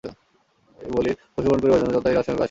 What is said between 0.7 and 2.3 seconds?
এই বলির পশু গ্রহণ করিবার জন্য চোন্তাই রাজসমীপে